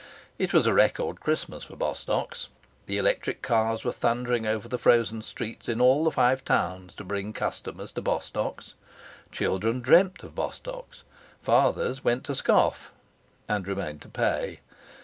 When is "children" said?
9.31-9.79